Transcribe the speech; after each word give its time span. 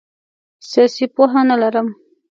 سیاسي 0.69 1.05
پوهه 1.15 1.41
نه 1.49 1.55
لرم. 1.61 1.87